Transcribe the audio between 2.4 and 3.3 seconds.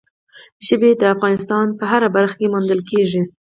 موندل کېږي.